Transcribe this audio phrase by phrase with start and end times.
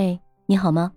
[0.00, 0.92] 嘿，你好吗？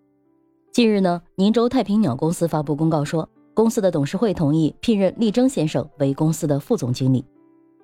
[0.72, 7.26] 近日呢，宁州太平鸟公司发布公告说，公司的董事会同意聘任厉征先生为公司的副总经理。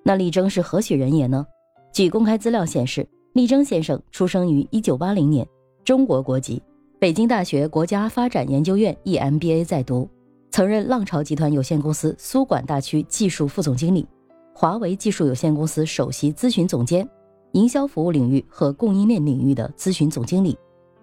[0.04, 1.44] 那厉征是何许人也呢？
[1.92, 5.44] 据公开资料显示，厉征先生出生于一九八零年，
[5.82, 6.62] 中国国籍，
[7.00, 10.08] 北京大学国家发展研究院 EMBA 在读，
[10.52, 14.06] 曾任浪潮集团有限公司苏管大区技术副总经理，
[14.54, 17.08] 华为技术有限公司首席咨询总监，
[17.54, 20.56] 营销服务领域和供应链领域的咨询总经理。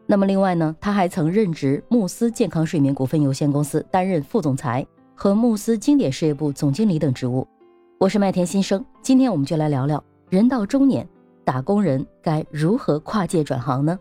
[0.07, 7.47] 那么另外呢，他还曾任职慕斯健康睡眠股份有限公司，担任副总裁和慕斯经典事业部总经理等职务。
[7.97, 11.07] 我是麦田新生，今天我们就来聊聊人到中年，
[11.43, 13.97] 打工人该如何跨界转行呢？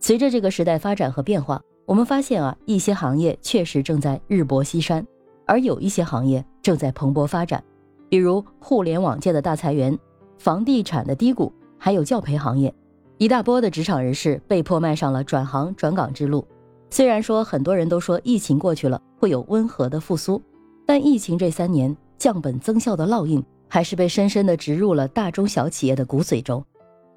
[0.00, 5.06] 随着这个时代发展和变化，我们发现啊，一些行业确实正在日薄西山，
[5.46, 7.62] 而有一些行业正在蓬勃发展，
[8.08, 9.96] 比如互联网界的大裁员，
[10.38, 12.74] 房地产的低谷，还有教培行业。
[13.22, 16.44] 一大波的职场人士被迫迈上了转行转岗之路。
[16.90, 20.42] 虽然说很多人都说疫情过去了会有温和的复苏，
[20.84, 26.64] 但疫情这三年降本增效的烙印还是被深深的植入了大中小企业的骨髓中。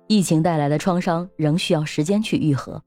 [0.05, 2.79] 疫情带来的创伤仍需要时间去愈合。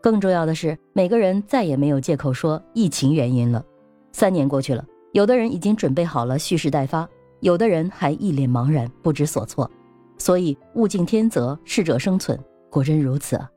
[0.00, 3.60] 更重要的是，每个人再也没有借口说疫情原因了。
[4.12, 7.08] 三年过去了，有的人已经准备好了蓄势待发，
[7.40, 9.68] 有的人还一脸茫然不知所措。
[10.18, 12.38] 所以，物竞天择，适者生存。
[12.70, 13.50] 果真如此啊！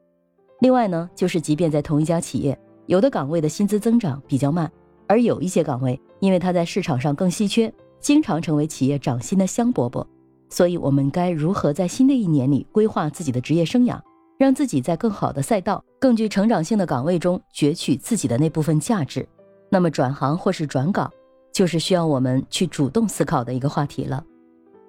[0.59, 4.71] 另外呢，就是即便在同一家企业，有的岗位的薪资增长比较慢，
[5.07, 10.05] 而有一些岗位因为它在市场上更稀缺，经常成为企业涨薪的香饽饽。
[10.49, 13.99] 所以，我们该如何在新的一年里规划自己的职业生涯，
[14.37, 19.27] 让自己在更好的赛道、更具成长性的岗位中攫取自己的那部分价值？
[19.69, 21.11] 那么，转行或是转岗，
[21.51, 24.23] 就是需要我们去主动思考的一个话题了。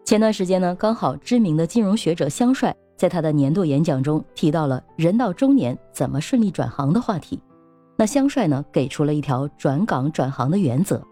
[0.04, 2.74] 前段时间呢，刚好知名的金融学者香帅。
[2.96, 7.40] 在他的年度演讲中提到了人到中年怎么顺利转行的话题，
[7.96, 11.02] 那香帅呢给出了一条转岗转行的原则，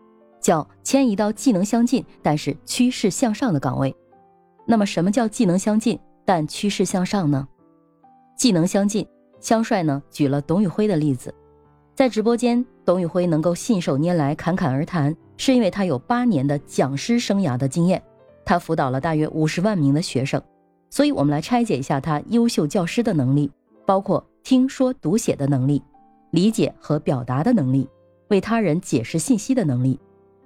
[0.41, 3.95] 叫迁移到技能相近但是趋势向上的岗位。
[4.65, 7.47] 那么什么叫技能相近但趋势向上呢？
[8.37, 9.07] 技能相近，
[9.41, 11.35] 香帅呢举了董宇辉的例子，
[11.95, 18.01] 在直播间，董宇辉能够信手拈来侃侃而谈，是因为他有八年的讲师生涯的经验，
[18.45, 20.41] 他辅导了大约五十万名的学生。
[20.93, 23.51] 所以，我们来拆解一下他优秀教师的能力，
[23.87, 25.83] 包括听说读写的能力、
[26.33, 27.89] 理解和表达的能力、
[28.29, 29.99] 为他人解释信息的能力。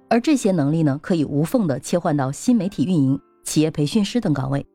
[0.07, 4.65] 而这些能力呢，可以无缝的切换到新媒体运营、企业培训师等岗位。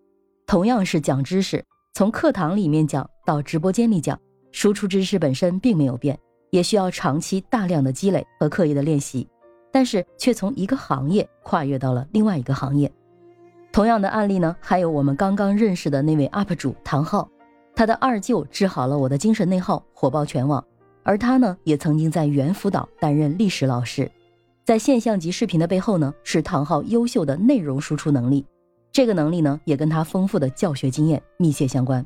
[0.46, 6.18] 同样是讲知识，从课堂里面讲到直播间里讲，输出知识本身并没有变，
[6.50, 9.26] 也需要长期大量的积累和刻意的练习，
[9.72, 12.92] 但是却从一个行业跨越到了另外一个行业。
[13.72, 17.26] 同样的案例呢，还有我们刚刚认识的那位 UP 主唐昊，
[17.74, 20.62] 他的二舅治好了我的精神内耗，火爆全网。
[21.02, 24.08] 而他呢，也曾经在猿辅导担任历史老师。
[24.62, 28.44] 在现象级视频的背后呢，是唐昊优秀的内容输出能力。
[28.92, 32.04] 这个能力呢，也跟他丰富的教学经验密切相关。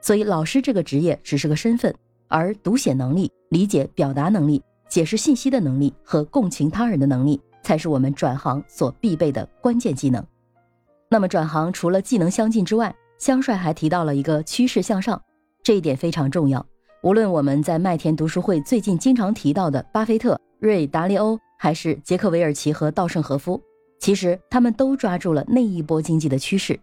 [0.00, 1.92] 所以，老师这个职业只是个身份，
[2.28, 10.24] 而读写能力、理解表达能力、解释信息的能力和共情他人的能力，才是我们转行所必备的关键技能。
[11.10, 15.20] 那么转行除了技能相近之外，香帅还提到了一个趋势向上，
[15.62, 16.64] 这一点非常重要。
[17.02, 23.60] 无论我们在麦田读书会最近经常提到的巴菲特、瑞达利欧，还是杰克韦尔奇和稻盛和夫，
[24.00, 26.78] 其实他们都抓住了那一波经济的趋势。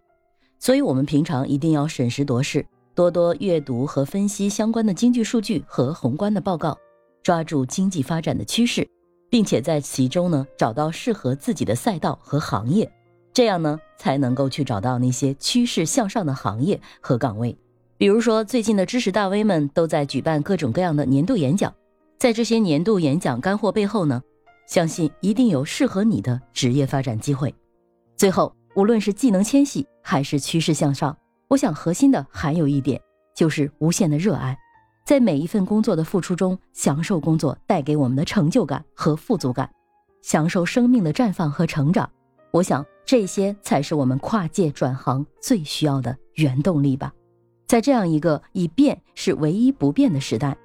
[0.58, 6.76] 所以，我们平常一定要审时度势，多多阅读和分析相关的经济数据和宏观的报告，
[7.22, 8.88] 抓住经济发展的趋势，
[9.30, 12.90] 并且在其中呢找到适合自己的赛道和行业。
[13.36, 17.54] 这样呢，才能够去找到那些趋势向上的行业和岗位。
[17.98, 21.70] 比如说，最近的知识大 V 们都在举办各种各样的年度演讲，
[22.18, 24.22] 在这些年度演讲干货背后呢，
[24.66, 27.54] 相信一定有适合你的职业发展机会。
[28.16, 31.14] 最后，无论是技能迁徙还是趋势向上，
[31.48, 32.98] 我想核心的还有一点，
[33.34, 34.56] 就是无限的热爱，
[35.04, 39.70] 在每一份工作的付出中，享受工作带给我们的成就感和富足感，
[40.22, 42.08] 享受生命的绽放和成长。
[42.50, 42.82] 我想。
[43.06, 47.12] 这些才是我们跨界转行最需要的原动力吧。
[47.68, 50.56] 在这样一个以变是唯一不变的时代，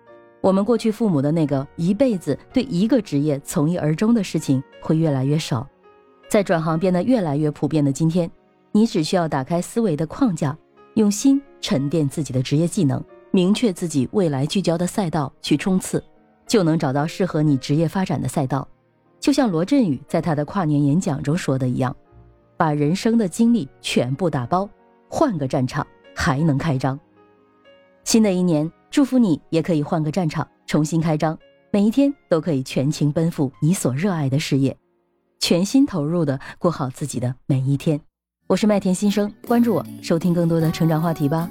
[0.42, 5.68] 我们过去父母的那个一辈子对一个职业从一而终的事情会越来越少。
[6.28, 8.30] 在转行变得越来越普遍的今天，
[8.72, 10.58] 你只需要打开思维的框架，
[10.96, 16.04] 用心沉淀自己的职业技能，明确自己未来聚焦的赛道去冲刺，
[16.48, 18.68] 就能找到适合你职业发展的赛道。
[19.20, 21.96] 就像罗振宇在他的跨年演讲中说的一样。
[22.62, 24.70] 把人生的经历全部打包，
[25.10, 25.86] 换个战场
[26.16, 27.00] 还能开张。
[28.04, 31.36] 新的一年，祝福你也可以换个战场，重新开张，
[31.72, 34.78] 每一天都可以全情奔赴你所热爱的事业，
[35.40, 38.00] 全心投入的过好自己的每一天。
[38.46, 41.50] 我是麦田新生，关注我，收听更多的成长话题吧。